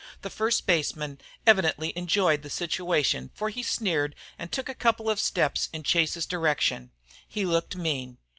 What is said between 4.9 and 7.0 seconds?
of steps in Chase's direction.